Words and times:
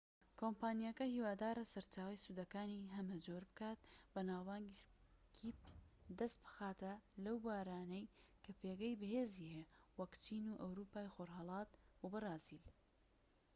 کۆمپانیاکە 0.39 1.05
هیوادارە 1.15 1.63
سەرچاوەی 1.73 2.21
سوودەکانی 2.23 2.91
هەمە 2.95 3.15
جۆر 3.25 3.43
بکات 3.49 3.79
و 4.13 4.15
ناوبانگ 4.29 4.67
دەست 6.19 6.39
بخات 6.45 6.79
لەو 7.23 7.35
بوارانەی 7.43 8.11
کە 8.43 8.51
skype 8.55 8.59
پێگەی 8.61 8.99
بەهێزی 9.01 9.49
هەیە 9.53 9.65
وەک 9.99 10.11
چین 10.23 10.43
ئەوروپای 10.61 11.11
خۆرهەڵات 11.15 11.71
و 12.01 12.05
بەرازیل 12.13 12.65